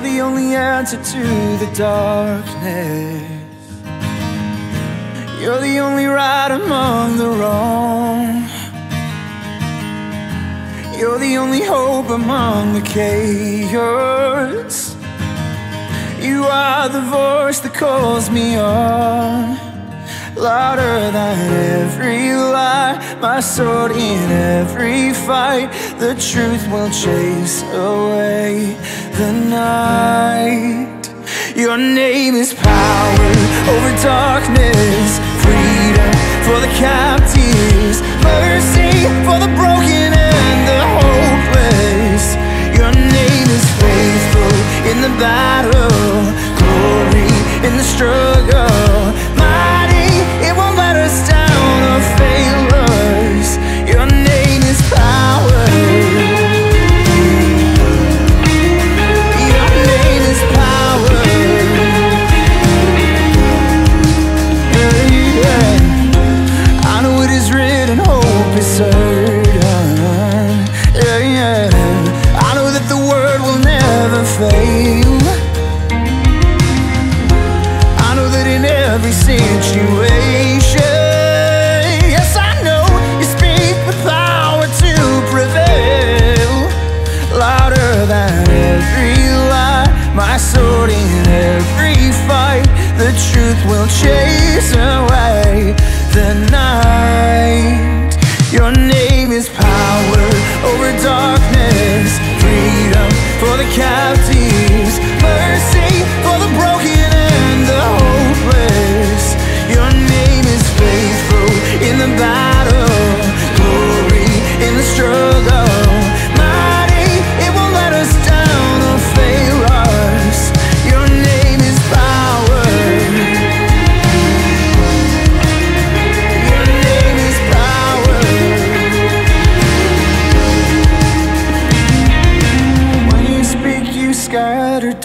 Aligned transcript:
the 0.00 0.20
only 0.20 0.54
answer 0.54 0.96
to 0.96 1.22
the 1.58 1.70
darkness. 1.74 3.34
You're 5.40 5.60
the 5.60 5.78
only 5.78 6.06
right 6.06 6.50
among 6.50 7.18
the 7.18 7.28
wrong. 7.28 8.48
You're 10.98 11.18
the 11.18 11.36
only 11.36 11.62
hope 11.62 12.08
among 12.08 12.72
the 12.72 12.80
chaos. 12.80 13.76
You 16.18 16.44
are 16.44 16.88
the 16.88 17.02
voice 17.02 17.60
that 17.60 17.74
calls 17.74 18.30
me 18.30 18.56
on. 18.56 19.58
Louder 20.36 21.10
than 21.12 21.52
every 21.82 22.32
lie, 22.34 22.98
my 23.20 23.40
sword 23.40 23.92
in 23.92 24.30
every 24.30 25.12
fight. 25.12 25.70
The 25.98 26.14
truth 26.14 26.66
will 26.72 26.90
chase 26.90 27.62
away 27.62 28.76
the 29.18 29.32
night. 29.32 29.93
Your 31.74 31.82
name 31.82 32.36
is 32.36 32.54
power 32.54 33.30
over 33.74 33.90
darkness, 33.98 35.18
freedom 35.42 36.10
for 36.46 36.60
the 36.62 36.70
captives, 36.78 37.98
mercy 38.22 39.10
for 39.26 39.42
the 39.42 39.50
broken 39.58 40.14
and 40.14 40.58
the 40.70 40.80
hopeless. 40.94 42.38
Your 42.78 42.92
name 42.94 43.48
is 43.50 43.66
faithful 43.82 44.54
in 44.86 45.02
the 45.02 45.10
battle, 45.18 45.53
chase 94.54 94.72
away 94.74 95.74
the 96.14 96.53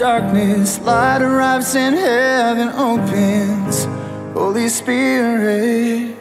darkness. 0.00 0.80
Light 0.80 1.20
arrives 1.20 1.76
and 1.76 1.94
heaven 1.94 2.70
opens. 2.70 3.84
Holy 4.32 4.66
Spirit, 4.70 6.16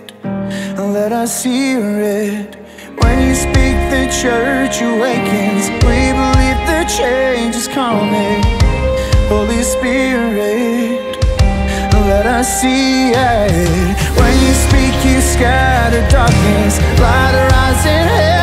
let 0.77 1.13
us 1.13 1.45
hear 1.45 1.79
it. 1.79 2.55
When 3.01 3.25
you 3.25 3.33
speak, 3.33 3.77
the 3.95 4.03
church 4.21 4.81
awakens. 4.81 5.69
We 5.87 6.11
believe 6.11 6.59
the 6.67 6.83
change 6.99 7.55
is 7.55 7.69
coming. 7.69 8.43
Holy 9.31 9.63
Spirit, 9.63 11.15
let 12.11 12.25
us 12.25 12.61
see 12.61 13.11
it. 13.11 13.95
When 14.19 14.33
you 14.43 14.53
speak, 14.65 14.93
you 15.05 15.21
scatter 15.21 16.05
darkness. 16.11 16.81
Light 16.99 17.33
arise 17.33 17.85
and 17.85 18.09
heaven 18.09 18.38